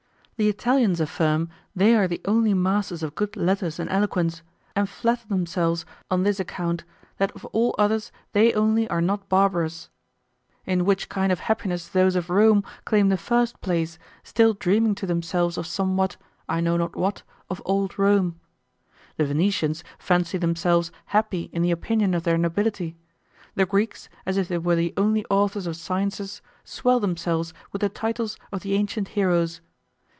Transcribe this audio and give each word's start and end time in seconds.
The 0.37 0.49
Italians 0.49 0.99
affirm 0.99 1.49
they 1.75 1.95
are 1.95 2.07
the 2.07 2.19
only 2.25 2.55
masters 2.55 3.03
of 3.03 3.13
good 3.13 3.37
letters 3.37 3.77
and 3.77 3.87
eloquence, 3.91 4.41
and 4.75 4.89
flatter 4.89 5.27
themselves 5.27 5.85
on 6.09 6.23
this 6.23 6.39
account, 6.39 6.83
that 7.17 7.31
of 7.33 7.45
all 7.53 7.75
others 7.77 8.11
they 8.33 8.51
only 8.55 8.87
are 8.87 9.01
not 9.01 9.29
barbarous. 9.29 9.91
In 10.65 10.83
which 10.83 11.09
kind 11.09 11.31
of 11.31 11.41
happiness 11.41 11.87
those 11.87 12.15
of 12.15 12.31
Rome 12.31 12.63
claim 12.85 13.09
the 13.09 13.17
first 13.19 13.61
place, 13.61 13.99
still 14.23 14.55
dreaming 14.55 14.95
to 14.95 15.05
themselves 15.05 15.59
of 15.59 15.67
somewhat, 15.67 16.17
I 16.49 16.59
know 16.59 16.75
not 16.75 16.95
what, 16.95 17.21
of 17.47 17.61
old 17.63 17.99
Rome. 17.99 18.39
The 19.17 19.25
Venetians 19.25 19.83
fancy 19.99 20.39
themselves 20.39 20.91
happy 21.13 21.51
in 21.53 21.61
the 21.61 21.69
opinion 21.69 22.15
of 22.15 22.23
their 22.23 22.39
nobility. 22.39 22.97
The 23.53 23.67
Greeks, 23.67 24.09
as 24.25 24.37
if 24.37 24.47
they 24.47 24.57
were 24.57 24.75
the 24.75 24.95
only 24.97 25.23
authors 25.29 25.67
of 25.67 25.75
sciences, 25.75 26.41
swell 26.63 26.99
themselves 26.99 27.53
with 27.71 27.81
the 27.83 27.89
titles 27.89 28.37
of 28.51 28.61
the 28.61 28.73
ancient 28.73 29.09
heroes. 29.09 29.61